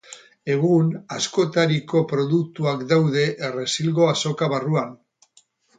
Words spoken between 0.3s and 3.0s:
Egun, askotariko produktuak